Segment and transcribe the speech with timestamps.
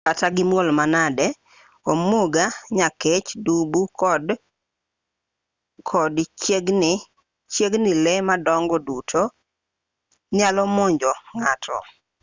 [0.07, 1.27] kata gimuol manade
[1.91, 3.81] omuga nyakech dubu
[5.89, 6.15] kod
[7.59, 9.23] chiegini lee madongo duto
[10.37, 11.77] nyalo monjo ng'ato